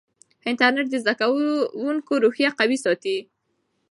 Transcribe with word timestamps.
انټرنیټ 0.49 0.87
د 0.91 0.95
زده 1.03 1.13
کوونکو 1.19 2.13
روحیه 2.23 2.49
قوي 2.59 2.77
ساتي. 2.85 3.17